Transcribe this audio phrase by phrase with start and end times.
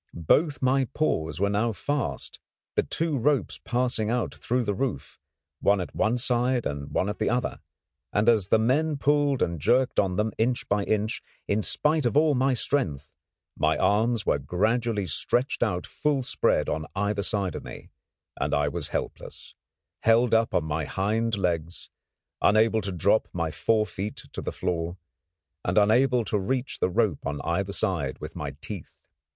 [0.15, 2.39] Both my paws were now fast,
[2.73, 5.19] the two ropes passing out through the roof,
[5.59, 7.59] one at one side and one at the other;
[8.11, 12.17] and as the men pulled and jerked on them inch by inch, in spite of
[12.17, 13.13] all my strength,
[13.55, 17.91] my arms were gradually stretched out full spread on either side of me,
[18.35, 19.53] and I was helpless,
[19.99, 21.91] held up on my hind legs,
[22.41, 24.97] unable to drop my fore feet to the floor,
[25.63, 28.95] and unable to reach the rope on either side with my teeth.